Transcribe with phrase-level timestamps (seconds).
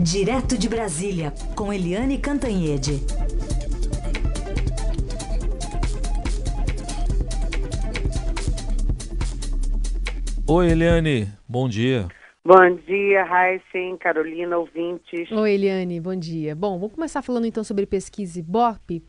[0.00, 3.00] Direto de Brasília, com Eliane Cantanhede.
[10.46, 12.08] Oi, Eliane, bom dia.
[12.44, 15.32] Bom dia, Raíssen, Carolina, ouvintes.
[15.32, 16.54] Oi, Eliane, bom dia.
[16.54, 19.02] Bom, vamos começar falando então sobre pesquisa Ibope.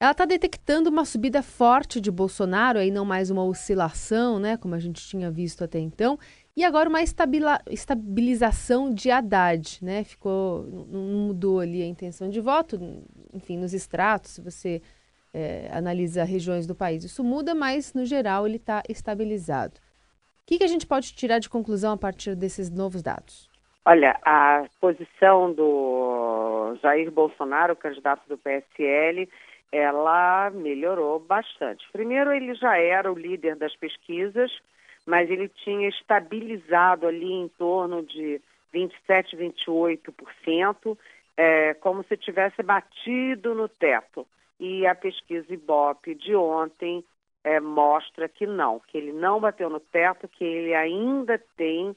[0.00, 4.74] Ela está detectando uma subida forte de Bolsonaro, aí não mais uma oscilação, né, como
[4.74, 6.18] a gente tinha visto até então,
[6.56, 10.04] e agora uma estabilização de Haddad, né?
[10.04, 12.78] Ficou, não mudou ali a intenção de voto,
[13.32, 14.82] enfim, nos extratos, se você
[15.32, 19.80] é, analisa regiões do país, isso muda, mas no geral ele está estabilizado.
[20.42, 23.48] O que, que a gente pode tirar de conclusão a partir desses novos dados?
[23.84, 29.28] Olha, a posição do Jair Bolsonaro, candidato do PSL,
[29.72, 31.84] ela melhorou bastante.
[31.92, 34.52] Primeiro, ele já era o líder das pesquisas,
[35.06, 38.40] mas ele tinha estabilizado ali em torno de
[38.72, 40.98] 27, 28%,
[41.36, 44.26] é, como se tivesse batido no teto.
[44.58, 47.04] E a pesquisa Ibope de ontem
[47.42, 51.96] é, mostra que não, que ele não bateu no teto, que ele ainda tem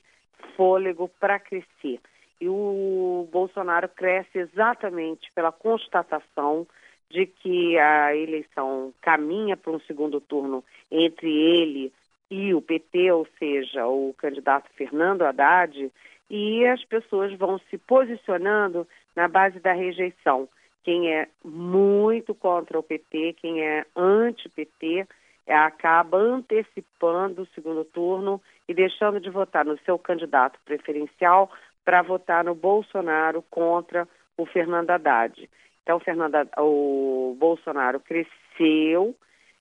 [0.56, 2.00] fôlego para crescer.
[2.42, 6.68] E o Bolsonaro cresce exatamente pela constatação
[7.10, 11.94] de que a eleição caminha para um segundo turno entre ele
[12.30, 15.92] e o PT, ou seja, o candidato Fernando Haddad,
[16.30, 20.50] e as pessoas vão se posicionando na base da rejeição.
[20.84, 25.08] Quem é muito contra o PT, quem é anti-PT,
[25.48, 31.52] acaba antecipando o segundo turno e deixando de votar no seu candidato preferencial
[31.84, 35.50] para votar no Bolsonaro contra o Fernando Haddad.
[35.84, 39.16] Então, o, Fernando, o Bolsonaro cresceu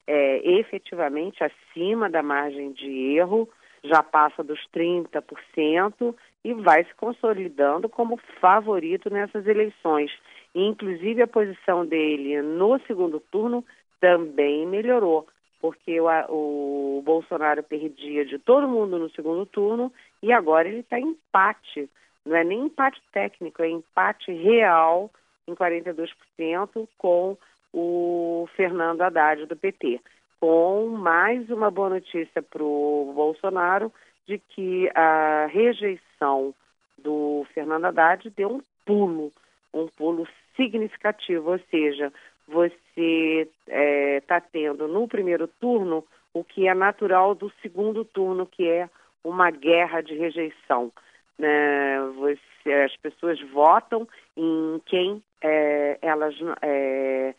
[0.07, 3.49] é, efetivamente acima da margem de erro,
[3.83, 10.11] já passa dos 30% e vai se consolidando como favorito nessas eleições.
[10.55, 13.65] Inclusive, a posição dele no segundo turno
[14.01, 15.27] também melhorou,
[15.61, 19.93] porque o, o Bolsonaro perdia de todo mundo no segundo turno
[20.23, 21.89] e agora ele está em empate.
[22.25, 25.11] Não é nem empate técnico, é empate real
[25.47, 27.37] em 42% com
[27.75, 30.01] o Fernando Haddad do PT,
[30.39, 33.93] com mais uma boa notícia para o Bolsonaro
[34.27, 36.55] de que a rejeição
[36.97, 39.33] do Fernando Haddad deu um pulo,
[39.73, 42.13] um pulo significativo, ou seja,
[42.47, 48.47] você está é, tá tendo no primeiro turno o que é natural do segundo turno,
[48.47, 48.89] que é
[49.25, 50.93] uma guerra de rejeição.
[51.39, 51.99] Né?
[52.17, 54.07] Você, as pessoas votam
[54.37, 57.35] em quem é, elas é,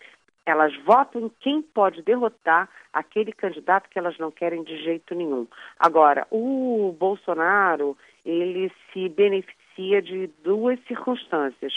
[0.45, 5.47] elas votam em quem pode derrotar aquele candidato que elas não querem de jeito nenhum.
[5.79, 11.73] Agora, o Bolsonaro, ele se beneficia de duas circunstâncias.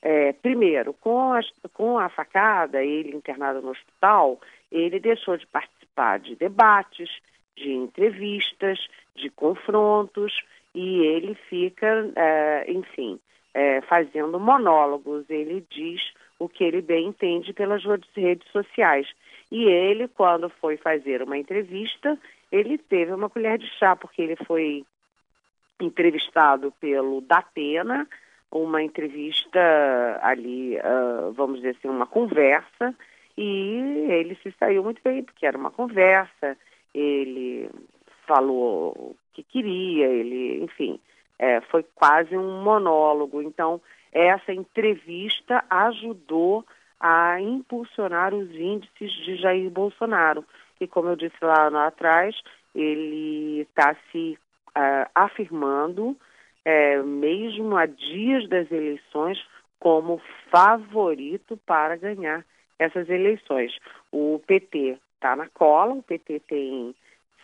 [0.00, 1.40] É, primeiro, com a,
[1.72, 4.40] com a facada, ele internado no hospital,
[4.72, 7.10] ele deixou de participar de debates,
[7.56, 8.78] de entrevistas,
[9.14, 10.32] de confrontos,
[10.74, 13.18] e ele fica, é, enfim,
[13.54, 15.24] é, fazendo monólogos.
[15.30, 16.02] Ele diz
[16.38, 17.82] o que ele bem entende pelas
[18.14, 19.08] redes sociais.
[19.50, 22.18] E ele, quando foi fazer uma entrevista,
[22.50, 24.84] ele teve uma colher de chá, porque ele foi
[25.80, 28.08] entrevistado pelo Datena,
[28.50, 29.60] uma entrevista
[30.22, 32.94] ali, uh, vamos dizer assim, uma conversa,
[33.36, 36.56] e ele se saiu muito bem, porque era uma conversa,
[36.94, 37.68] ele
[38.26, 40.98] falou o que queria, ele, enfim,
[41.38, 43.42] é, foi quase um monólogo.
[43.42, 43.80] Então,
[44.16, 46.64] essa entrevista ajudou
[46.98, 50.42] a impulsionar os índices de Jair Bolsonaro.
[50.80, 52.34] E como eu disse lá, lá atrás,
[52.74, 54.38] ele está se
[54.70, 59.38] uh, afirmando, uh, mesmo a dias das eleições,
[59.78, 62.42] como favorito para ganhar
[62.78, 63.76] essas eleições.
[64.10, 66.94] O PT está na cola, o PT tem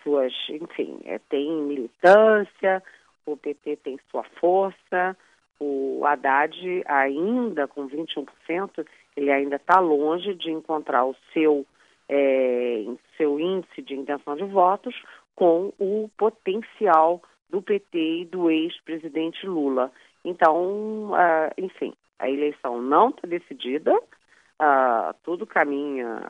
[0.03, 2.83] suas, enfim, é, tem militância,
[3.27, 5.17] o PT tem sua força,
[5.63, 8.85] o Haddad ainda com 21%,
[9.17, 11.65] ele ainda está longe de encontrar o seu,
[12.09, 12.85] é,
[13.17, 14.95] seu índice de intenção de votos
[15.37, 19.93] com o potencial do PT e do ex-presidente Lula.
[20.25, 26.23] Então, uh, enfim, a eleição não está decidida, uh, tudo caminha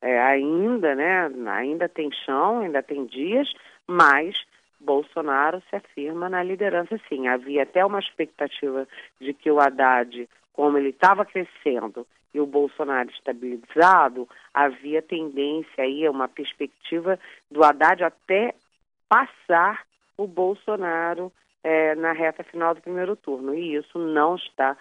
[0.00, 1.30] é, ainda, né?
[1.52, 3.50] Ainda tem chão, ainda tem dias,
[3.86, 4.36] mas
[4.82, 7.28] Bolsonaro se afirma na liderança, sim.
[7.28, 8.86] Havia até uma expectativa
[9.20, 16.08] de que o Haddad, como ele estava crescendo e o Bolsonaro estabilizado, havia tendência aí,
[16.08, 17.18] uma perspectiva
[17.50, 18.54] do Haddad até
[19.08, 19.84] passar
[20.16, 21.30] o Bolsonaro
[21.62, 23.54] é, na reta final do primeiro turno.
[23.54, 24.76] E isso não está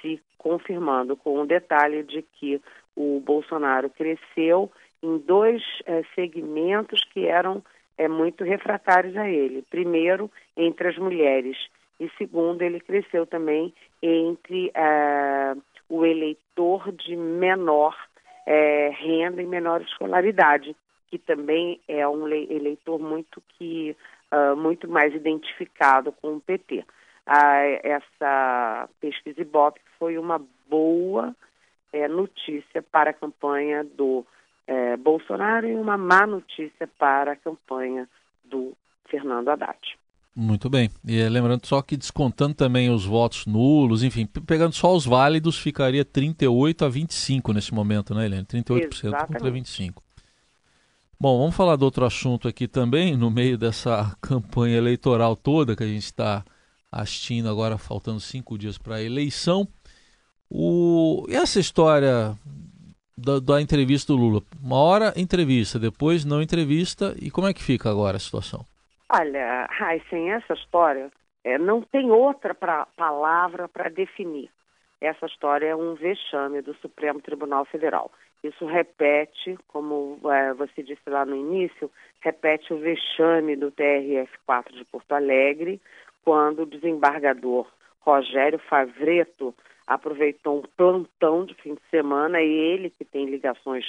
[0.00, 2.60] se confirmando, com o detalhe de que
[2.96, 4.70] o Bolsonaro cresceu
[5.02, 7.62] em dois é, segmentos que eram
[8.02, 9.62] é, muito refratários a ele.
[9.70, 11.56] Primeiro, entre as mulheres,
[12.00, 13.72] e segundo, ele cresceu também
[14.02, 15.54] entre é,
[15.88, 17.96] o eleitor de menor
[18.46, 20.74] é, renda e menor escolaridade,
[21.08, 23.94] que também é um eleitor muito que
[24.32, 26.84] uh, muito mais identificado com o PT.
[27.26, 31.36] Ah, essa pesquisa Ibope foi uma boa
[31.92, 34.24] é, notícia para a campanha do
[34.66, 38.08] é, Bolsonaro e uma má notícia para a campanha
[38.44, 38.72] do
[39.08, 39.78] Fernando Haddad.
[40.34, 40.90] Muito bem.
[41.06, 45.58] E é, lembrando só que descontando também os votos nulos, enfim, pegando só os válidos,
[45.58, 48.44] ficaria 38 a 25 nesse momento, né, Helene?
[48.44, 49.26] 38% Exatamente.
[49.26, 49.94] contra 25%.
[51.20, 55.84] Bom, vamos falar de outro assunto aqui também, no meio dessa campanha eleitoral toda que
[55.84, 56.42] a gente está
[56.90, 59.68] assistindo agora, faltando cinco dias para a eleição.
[60.50, 61.24] O...
[61.28, 62.36] E essa história
[63.24, 64.42] da, da, entrevista do Lula?
[64.62, 68.66] Uma hora entrevista, depois não entrevista, e como é que fica agora a situação?
[69.08, 71.10] Olha, Heisen, essa história
[71.44, 74.50] é, não tem outra pra, palavra para definir.
[75.00, 78.10] Essa história é um vexame do Supremo Tribunal Federal.
[78.42, 81.90] Isso repete, como é, você disse lá no início,
[82.20, 85.80] repete o vexame do TRF4 de Porto Alegre,
[86.24, 87.66] quando o desembargador
[88.00, 89.54] Rogério Favreto
[89.86, 93.84] aproveitou um plantão de fim de semana e ele, que tem ligações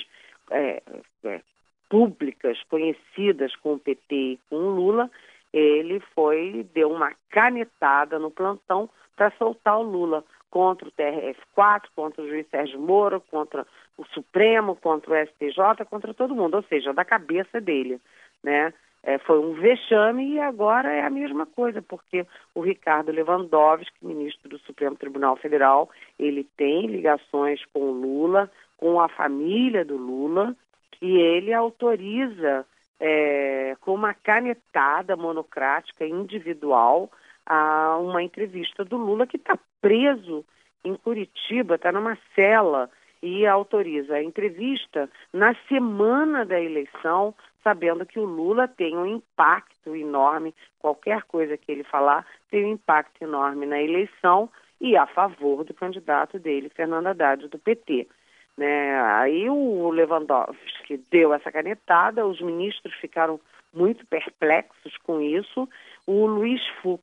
[0.52, 0.82] é,
[1.24, 1.42] é,
[1.90, 5.12] públicas conhecidas com o PT e com o Lula,
[5.54, 12.22] ele foi, deu uma canetada no plantão para soltar o Lula contra o TRF4, contra
[12.22, 13.66] o juiz Sérgio Moro, contra
[13.98, 18.00] o Supremo, contra o STJ, contra todo mundo, ou seja, da cabeça dele,
[18.44, 18.74] né?
[19.06, 24.48] É, foi um vexame e agora é a mesma coisa, porque o Ricardo Lewandowski, ministro
[24.48, 30.56] do Supremo Tribunal Federal, ele tem ligações com o Lula, com a família do Lula,
[31.02, 32.66] e ele autoriza
[32.98, 37.12] é, com uma canetada monocrática individual
[37.46, 40.46] a uma entrevista do Lula que está preso
[40.82, 42.90] em Curitiba, está numa cela
[43.24, 47.34] e autoriza a entrevista na semana da eleição,
[47.64, 52.74] sabendo que o Lula tem um impacto enorme, qualquer coisa que ele falar tem um
[52.74, 54.50] impacto enorme na eleição
[54.82, 58.10] e a favor do candidato dele, Fernando Haddad, do PT.
[58.58, 59.02] Né?
[59.02, 63.40] Aí o Lewandowski deu essa canetada, os ministros ficaram
[63.74, 65.68] muito perplexos com isso.
[66.06, 67.02] O Luiz Fux,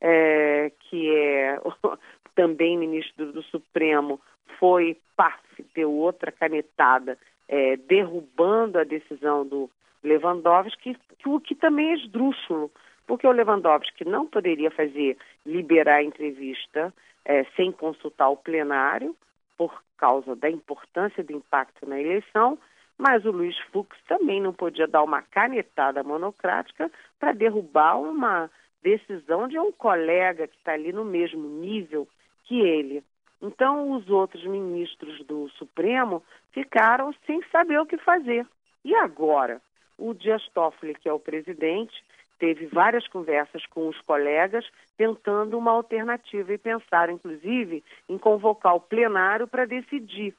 [0.00, 1.60] é, que é
[2.34, 4.20] também ministro do Supremo,
[4.58, 7.18] foi parte, deu outra canetada,
[7.48, 9.70] é, derrubando a decisão do
[10.02, 12.70] Lewandowski, que, o que também é esdrúxulo,
[13.06, 16.92] porque o Lewandowski não poderia fazer, liberar a entrevista
[17.24, 19.14] é, sem consultar o plenário,
[19.56, 22.58] por causa da importância do impacto na eleição,
[22.98, 28.50] mas o Luiz Fux também não podia dar uma canetada monocrática para derrubar uma
[28.82, 32.08] decisão de um colega que está ali no mesmo nível
[32.44, 33.02] que ele.
[33.42, 36.22] Então, os outros ministros do Supremo
[36.52, 38.46] ficaram sem saber o que fazer.
[38.84, 39.60] E agora?
[39.98, 42.04] O Dias Toffoli, que é o presidente,
[42.38, 44.64] teve várias conversas com os colegas
[44.96, 50.34] tentando uma alternativa e pensaram, inclusive, em convocar o plenário para decidir.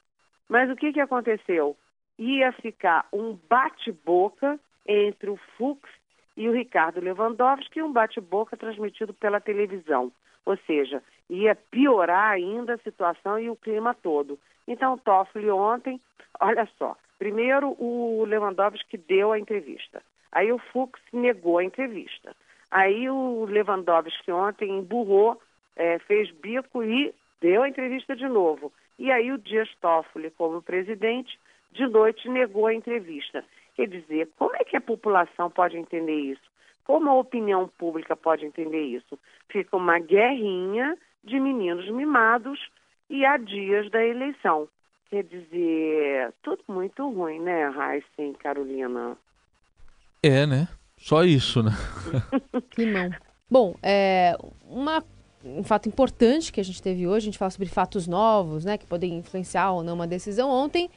[0.48, 1.76] Mas o que, que aconteceu?
[2.18, 5.88] Ia ficar um bate-boca entre o Fux
[6.36, 10.10] e o Ricardo Lewandowski, um bate-boca transmitido pela televisão.
[10.44, 14.38] Ou seja, ia piorar ainda a situação e o clima todo.
[14.66, 16.00] Então, Toffoli ontem,
[16.40, 20.02] olha só, primeiro o Lewandowski deu a entrevista.
[20.32, 22.34] Aí o Fux negou a entrevista.
[22.70, 25.40] Aí o Lewandowski ontem emburrou,
[25.76, 28.72] é, fez bico e deu a entrevista de novo.
[28.98, 31.38] E aí o Dias Toffoli, como presidente,
[31.72, 33.44] de noite negou a entrevista.
[33.74, 36.54] Quer dizer, como é que a população pode entender isso?
[36.84, 39.18] Como a opinião pública pode entender isso?
[39.48, 42.58] Fica uma guerrinha de meninos mimados
[43.08, 44.68] e há dias da eleição.
[45.10, 47.70] Quer dizer, tudo muito ruim, né,
[48.18, 49.16] e Carolina?
[50.22, 50.68] É, né?
[50.96, 51.72] Só isso, né?
[52.70, 53.10] Climão.
[53.50, 54.36] Bom, é,
[54.68, 55.04] uma,
[55.44, 58.78] um fato importante que a gente teve hoje, a gente fala sobre fatos novos, né,
[58.78, 60.50] que podem influenciar ou não uma decisão.
[60.50, 60.90] Ontem,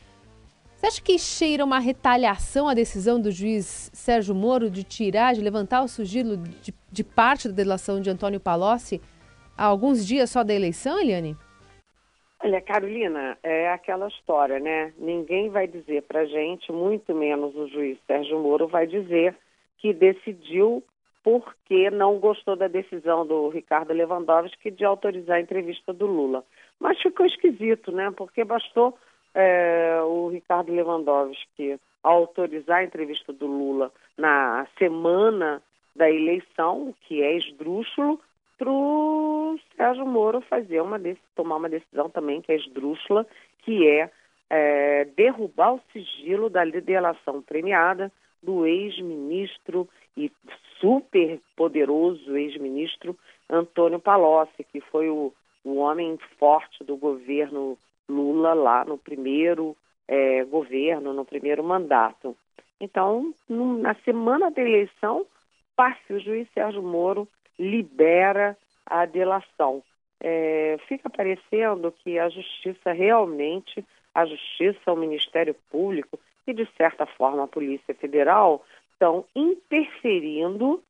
[0.76, 5.42] você acha que cheira uma retaliação a decisão do juiz Sérgio Moro de tirar, de
[5.42, 9.02] levantar o sigilo de, de parte da delação de Antônio Palocci
[9.58, 11.36] há alguns dias só da eleição, Eliane?
[12.44, 14.94] Olha, Carolina, é aquela história, né?
[14.98, 19.36] Ninguém vai dizer para gente, muito menos o juiz Sérgio Moro vai dizer
[19.80, 20.84] que decidiu
[21.24, 26.44] porque não gostou da decisão do Ricardo Lewandowski de autorizar a entrevista do Lula.
[26.80, 28.14] Mas ficou esquisito, né?
[28.16, 28.98] Porque bastou
[29.34, 35.62] é, o Ricardo Lewandowski autorizar a entrevista do Lula na semana
[35.96, 38.22] da eleição, que é esdrúxulo,
[38.58, 41.00] para o Sérgio Moro fazer uma
[41.36, 43.26] tomar uma decisão também que é esdrúxula,
[43.60, 44.10] que é,
[44.50, 48.12] é derrubar o sigilo da delação premiada
[48.42, 50.32] do ex-ministro e
[50.80, 53.18] super poderoso ex-ministro
[53.50, 55.34] Antônio Palocci, que foi o,
[55.64, 57.78] o homem forte do governo
[58.10, 59.76] Lula lá no primeiro
[60.08, 62.36] é, governo, no primeiro mandato.
[62.80, 65.26] Então, na semana da eleição,
[65.76, 67.28] passe o juiz Sérgio Moro
[67.60, 69.84] libera a delação.
[70.20, 77.06] É, fica parecendo que a justiça realmente, a justiça, o Ministério Público e, de certa
[77.06, 80.82] forma, a Polícia Federal estão interferindo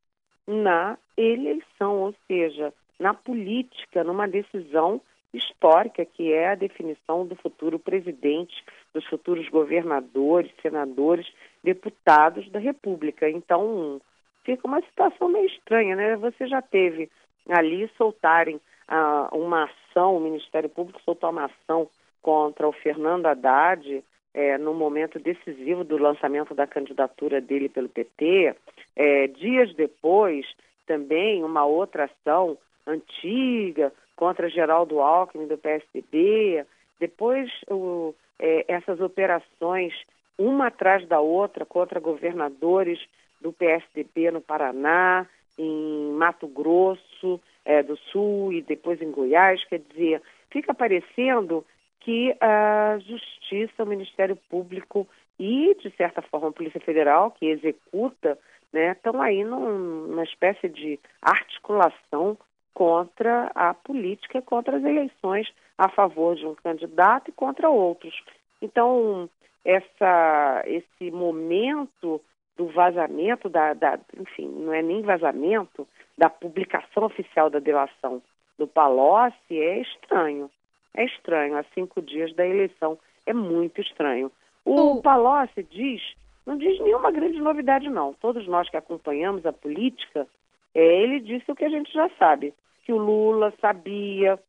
[0.47, 5.01] na eleição, ou seja, na política, numa decisão
[5.33, 11.27] histórica que é a definição do futuro presidente, dos futuros governadores, senadores,
[11.63, 13.29] deputados da República.
[13.29, 14.01] Então,
[14.47, 16.15] fica uma situação meio estranha, né?
[16.15, 17.09] Você já teve
[17.49, 21.89] ali soltarem ah, uma ação, o Ministério Público soltou uma ação
[22.21, 24.01] contra o Fernando Haddad
[24.33, 28.55] é, no momento decisivo do lançamento da candidatura dele pelo PT.
[28.95, 30.45] É, dias depois,
[30.85, 36.65] também uma outra ação antiga contra Geraldo Alckmin do PSDB.
[36.99, 39.93] Depois, o, é, essas operações,
[40.37, 42.99] uma atrás da outra, contra governadores
[43.41, 45.25] do PSDB no Paraná,
[45.57, 49.63] em Mato Grosso é, do Sul e depois em Goiás.
[49.65, 51.65] Quer dizer, fica parecendo
[51.99, 55.07] que a Justiça, o Ministério Público
[55.39, 58.37] e, de certa forma, a Polícia Federal, que executa,
[58.71, 62.37] né, estão aí num, numa espécie de articulação
[62.73, 68.15] contra a política, contra as eleições, a favor de um candidato e contra outros.
[68.61, 69.29] Então,
[69.65, 72.21] essa, esse momento
[72.57, 75.87] do vazamento, da, da, enfim, não é nem vazamento,
[76.17, 78.21] da publicação oficial da delação
[78.57, 80.49] do Palocci é estranho.
[80.93, 82.97] É estranho, há cinco dias da eleição.
[83.25, 84.31] É muito estranho.
[84.65, 86.01] O Palocci diz,
[86.45, 88.13] não diz nenhuma grande novidade, não.
[88.13, 90.27] Todos nós que acompanhamos a política,
[90.73, 94.39] é, ele disse o que a gente já sabe, que o Lula sabia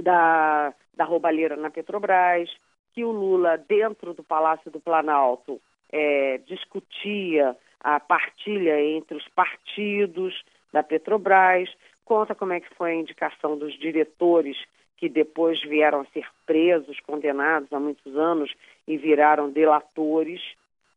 [0.00, 2.50] da, da roubalheira na Petrobras,
[2.92, 5.60] que o Lula, dentro do Palácio do Planalto,
[5.92, 11.68] é, discutia a partilha entre os partidos da Petrobras,
[12.04, 14.56] conta como é que foi a indicação dos diretores
[14.96, 18.52] que depois vieram a ser presos, condenados há muitos anos
[18.86, 20.40] e viraram delatores,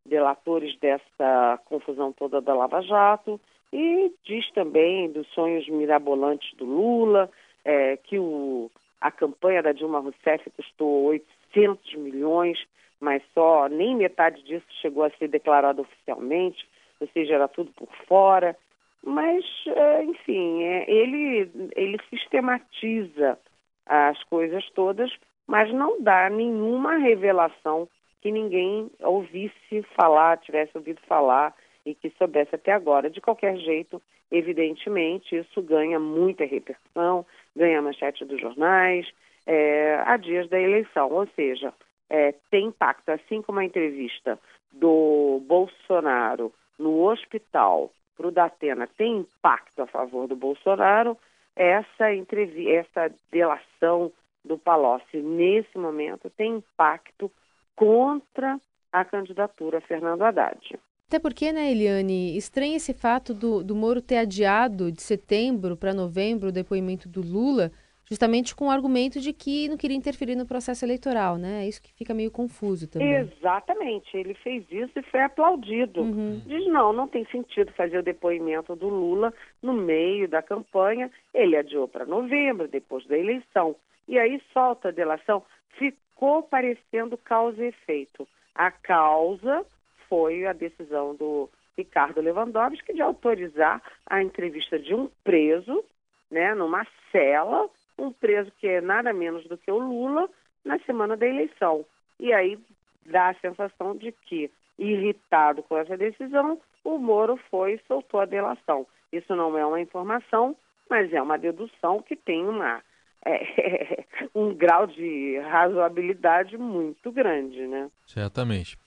[0.05, 3.41] delatores dessa confusão toda da Lava Jato,
[3.73, 7.29] e diz também dos sonhos mirabolantes do Lula,
[7.65, 8.69] é, que o,
[9.01, 11.11] a campanha da Dilma Rousseff custou
[11.55, 12.57] 800 milhões,
[13.00, 16.67] mas só nem metade disso chegou a ser declarado oficialmente,
[17.00, 18.55] ou seja, era tudo por fora.
[19.03, 23.38] Mas, é, enfim, é, ele, ele sistematiza
[23.85, 25.12] as coisas todas,
[25.47, 27.88] mas não dá nenhuma revelação
[28.21, 31.53] que ninguém ouvisse falar, tivesse ouvido falar
[31.85, 33.09] e que soubesse até agora.
[33.12, 37.24] De qualquer jeito, evidentemente, isso ganha muita repercussão,
[37.55, 39.07] ganha manchete dos jornais,
[39.45, 41.73] é, há dias da eleição, ou seja,
[42.09, 44.39] é, tem impacto, assim como a entrevista
[44.71, 51.17] do Bolsonaro no hospital para o Datena tem impacto a favor do Bolsonaro,
[51.55, 54.11] essa, essa delação
[54.43, 57.31] do Palocci nesse momento tem impacto
[57.75, 58.59] contra
[58.91, 60.77] a candidatura Fernando Haddad.
[61.07, 65.93] Até porque, né, Eliane, estranha esse fato do, do Moro ter adiado de setembro para
[65.93, 67.71] novembro o depoimento do Lula,
[68.05, 71.63] justamente com o argumento de que não queria interferir no processo eleitoral, né?
[71.63, 73.13] É isso que fica meio confuso também.
[73.13, 76.01] Exatamente, ele fez isso e foi aplaudido.
[76.01, 76.41] Uhum.
[76.45, 81.57] Diz, não, não tem sentido fazer o depoimento do Lula no meio da campanha, ele
[81.57, 83.75] adiou para novembro, depois da eleição.
[84.07, 85.43] E aí solta a delação,
[85.77, 88.27] ficou parecendo causa e efeito.
[88.53, 89.65] A causa
[90.07, 95.83] foi a decisão do Ricardo Lewandowski de autorizar a entrevista de um preso,
[96.31, 100.29] né, numa cela, um preso que é nada menos do que o Lula,
[100.63, 101.85] na semana da eleição.
[102.19, 102.57] E aí
[103.05, 108.25] dá a sensação de que, irritado com essa decisão, o Moro foi e soltou a
[108.25, 108.85] delação.
[109.11, 110.55] Isso não é uma informação,
[110.89, 112.81] mas é uma dedução que tem uma,
[113.25, 117.89] é, um grau de razoabilidade muito grande, né?
[118.05, 118.77] Certamente.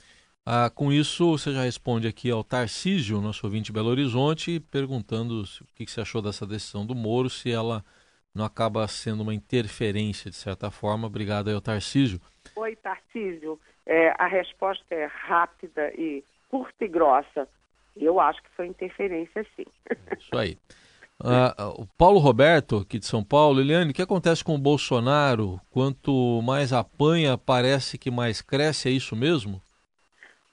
[0.51, 5.43] Ah, com isso, você já responde aqui ao Tarcísio, nosso ouvinte de Belo Horizonte, perguntando
[5.43, 7.85] o que, você achou dessa decisão do Moro, se ela
[8.35, 11.07] não acaba sendo uma interferência, de certa forma.
[11.07, 12.21] Obrigado aí ao Tarcísio.
[12.57, 13.59] Oi, Tarcísio.
[13.87, 17.49] É, a resposta é rápida e curta e grossa.
[17.97, 19.65] Eu acho que foi interferência, sim.
[20.19, 20.57] Isso aí.
[21.21, 25.61] Uh, o Paulo Roberto, aqui de São Paulo, Eliane, o que acontece com o Bolsonaro?
[25.69, 29.61] Quanto mais apanha, parece que mais cresce, é isso mesmo?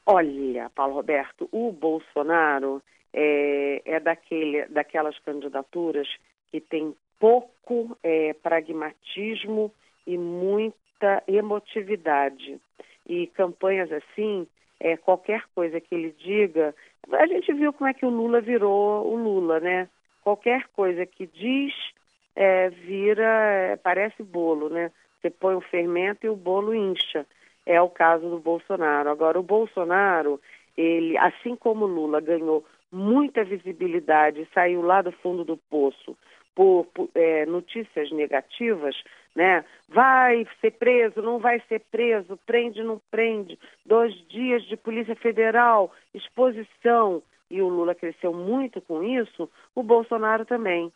[0.07, 2.81] Olha, Paulo Roberto, o Bolsonaro
[3.13, 6.07] é, é daquele, daquelas candidaturas
[6.51, 9.71] que tem pouco é, pragmatismo
[10.05, 12.59] e muita emotividade.
[13.07, 14.47] E campanhas assim,
[14.79, 16.75] é, qualquer coisa que ele diga.
[17.11, 19.87] A gente viu como é que o Lula virou o Lula, né?
[20.23, 21.73] Qualquer coisa que diz
[22.35, 24.91] é, vira, é, parece bolo, né?
[25.21, 27.25] Você põe o fermento e o bolo incha
[27.65, 29.09] é o caso do Bolsonaro.
[29.09, 30.39] Agora, o Bolsonaro,
[30.77, 36.15] ele, assim como Lula ganhou muita visibilidade, saiu lá do fundo do poço
[36.55, 38.95] por, por é, notícias negativas,
[39.35, 39.63] né?
[39.89, 45.91] Vai ser preso, não vai ser preso, prende, não prende, dois dias de Polícia Federal,
[46.13, 47.21] exposição,
[47.51, 50.91] e o Lula cresceu muito com isso, o Bolsonaro também.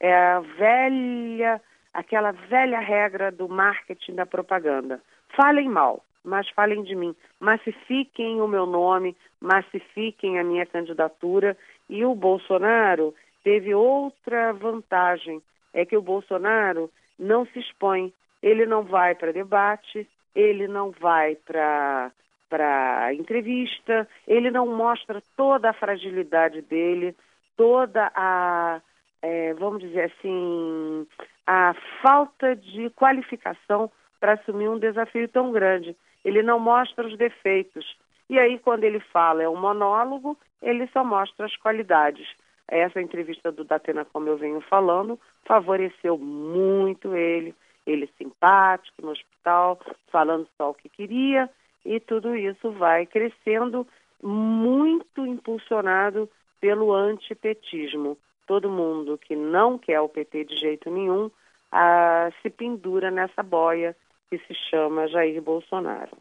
[0.00, 1.60] É a velha,
[1.94, 5.00] aquela velha regra do marketing da propaganda.
[5.36, 7.14] Falem mal, mas falem de mim.
[7.38, 11.56] Massifiquem o meu nome, massifiquem a minha candidatura.
[11.88, 18.12] E o Bolsonaro teve outra vantagem, é que o Bolsonaro não se expõe.
[18.42, 22.10] Ele não vai para debate, ele não vai para
[22.48, 27.16] para entrevista, ele não mostra toda a fragilidade dele,
[27.56, 28.78] toda a,
[29.22, 31.06] é, vamos dizer assim,
[31.46, 37.84] a falta de qualificação para assumir um desafio tão grande ele não mostra os defeitos.
[38.28, 42.26] E aí, quando ele fala é um monólogo, ele só mostra as qualidades.
[42.74, 47.54] Essa entrevista do Datena, como eu venho falando, favoreceu muito ele,
[47.86, 49.78] ele simpático no hospital,
[50.10, 51.50] falando só o que queria,
[51.84, 53.86] e tudo isso vai crescendo,
[54.22, 56.30] muito impulsionado
[56.62, 58.16] pelo antipetismo.
[58.46, 61.30] Todo mundo que não quer o PT de jeito nenhum
[61.70, 63.94] ah, se pendura nessa boia
[64.30, 66.16] que se chama Jair Bolsonaro.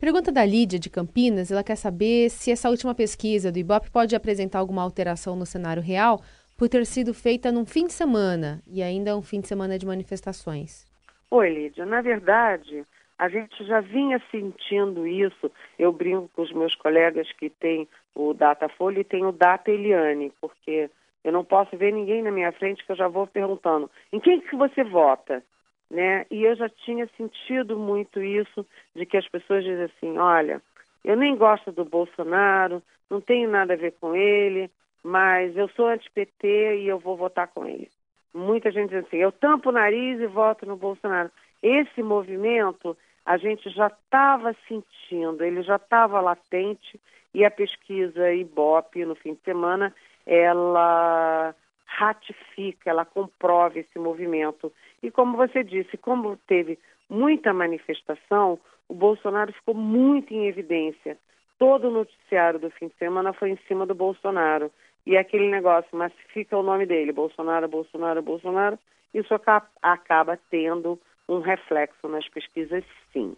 [0.00, 4.16] Pergunta da Lídia de Campinas, ela quer saber se essa última pesquisa do Ibope pode
[4.16, 6.22] apresentar alguma alteração no cenário real
[6.56, 9.84] por ter sido feita num fim de semana e ainda um fim de semana de
[9.84, 10.86] manifestações.
[11.30, 11.84] Oi, Lídia.
[11.84, 12.82] Na verdade,
[13.18, 15.52] a gente já vinha sentindo isso.
[15.78, 20.32] Eu brinco com os meus colegas que têm o Datafolha e tem o Data Eliane,
[20.40, 20.88] porque
[21.22, 24.40] eu não posso ver ninguém na minha frente que eu já vou perguntando: em quem
[24.40, 25.42] que você vota?
[25.90, 26.24] Né?
[26.30, 30.62] E eu já tinha sentido muito isso de que as pessoas dizem assim, olha,
[31.04, 34.70] eu nem gosto do Bolsonaro, não tenho nada a ver com ele,
[35.02, 37.88] mas eu sou anti-PT e eu vou votar com ele.
[38.32, 41.30] Muita gente diz assim, eu tampo o nariz e voto no Bolsonaro.
[41.62, 47.00] Esse movimento a gente já estava sentindo, ele já estava latente
[47.34, 49.94] e a pesquisa Ibope no fim de semana,
[50.26, 51.54] ela
[51.90, 54.72] ratifica, ela comprova esse movimento.
[55.02, 61.18] E como você disse, como teve muita manifestação, o Bolsonaro ficou muito em evidência.
[61.58, 64.70] Todo o noticiário do fim de semana foi em cima do Bolsonaro.
[65.04, 68.78] E aquele negócio massifica o nome dele, Bolsonaro, Bolsonaro, Bolsonaro,
[69.12, 69.34] isso
[69.82, 70.98] acaba tendo
[71.28, 73.34] um reflexo nas pesquisas, sim.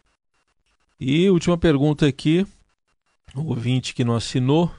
[1.00, 2.44] E última pergunta aqui,
[3.34, 4.70] o ouvinte que não assinou,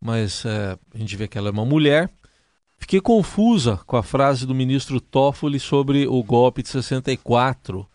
[0.00, 2.08] mas é, a gente vê que ela é uma mulher,
[2.80, 7.86] Fiquei confusa com a frase do ministro Toffoli sobre o golpe de 64.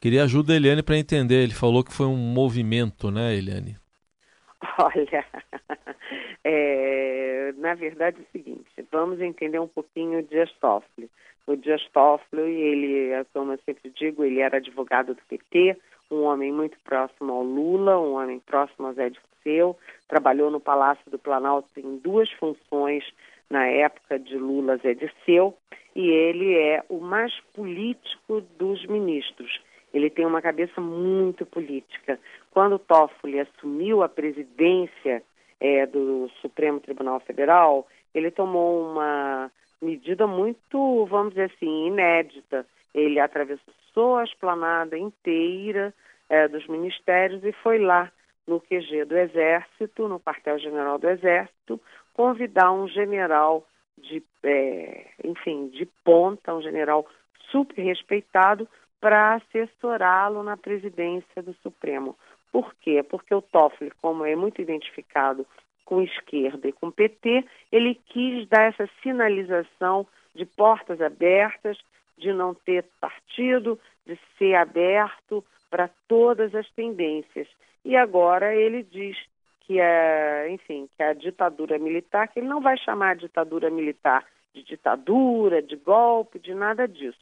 [0.00, 1.42] Queria ajuda da Eliane para entender.
[1.42, 3.76] Ele falou que foi um movimento, né, Eliane?
[4.78, 5.24] Olha,
[6.44, 11.10] é, na verdade é o seguinte, vamos entender um pouquinho o Dias Toffoli.
[11.46, 15.76] O Dias Toffoli, ele, como eu sempre digo, ele era advogado do PT,
[16.10, 19.76] um homem muito próximo ao Lula, um homem próximo ao Zé Dirceu,
[20.08, 23.04] trabalhou no Palácio do Planalto em duas funções
[23.50, 25.56] na época de Lula Zé Dirceu,
[25.94, 29.60] e ele é o mais político dos ministros.
[29.94, 32.18] Ele tem uma cabeça muito política.
[32.50, 35.22] Quando Toffoli assumiu a presidência
[35.58, 42.66] é, do Supremo Tribunal Federal, ele tomou uma medida muito, vamos dizer assim, inédita.
[42.94, 45.94] Ele atravessou a esplanada inteira
[46.28, 48.10] é, dos ministérios e foi lá
[48.46, 51.80] no QG do Exército, no quartel-general do Exército,
[52.16, 53.66] convidar um general
[53.98, 57.06] de, é, enfim, de ponta, um general
[57.50, 58.66] super respeitado,
[58.98, 62.16] para assessorá-lo na presidência do Supremo.
[62.50, 63.02] Por quê?
[63.02, 65.46] Porque o Toffoli, como é muito identificado
[65.84, 71.78] com esquerda e com PT, ele quis dar essa sinalização de portas abertas,
[72.16, 77.46] de não ter partido, de ser aberto para todas as tendências.
[77.84, 79.18] E agora ele diz
[79.66, 84.24] que é, enfim, que a ditadura militar, que ele não vai chamar a ditadura militar
[84.54, 87.18] de ditadura, de golpe, de nada disso,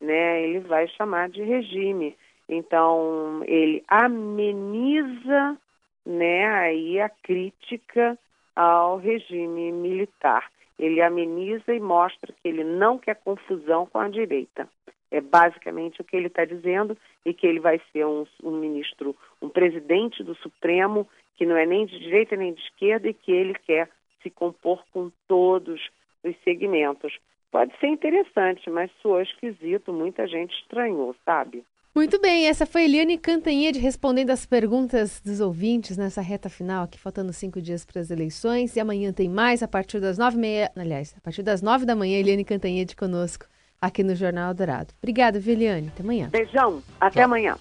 [0.00, 0.42] né?
[0.42, 2.16] Ele vai chamar de regime.
[2.48, 5.56] Então, ele ameniza,
[6.04, 8.18] né, aí a crítica
[8.54, 10.50] ao regime militar.
[10.78, 14.68] Ele ameniza e mostra que ele não quer confusão com a direita.
[15.14, 19.14] É basicamente o que ele está dizendo e que ele vai ser um, um, ministro,
[19.40, 23.30] um presidente do Supremo que não é nem de direita nem de esquerda e que
[23.30, 23.88] ele quer
[24.24, 25.80] se compor com todos
[26.24, 27.16] os segmentos.
[27.52, 31.62] Pode ser interessante, mas soou esquisito, muita gente estranhou, sabe?
[31.94, 36.98] Muito bem, essa foi Eliane Cantanhede respondendo as perguntas dos ouvintes nessa reta final, aqui
[36.98, 38.74] faltando cinco dias para as eleições.
[38.74, 41.86] E amanhã tem mais, a partir das nove e meia, aliás, a partir das nove
[41.86, 43.46] da manhã, Eliane Cantanhede conosco
[43.86, 44.92] aqui no Jornal Dourado.
[45.02, 45.88] Obrigada, Eliane.
[45.88, 46.28] Até amanhã.
[46.30, 47.24] Beijão, até Tchau.
[47.24, 47.56] amanhã.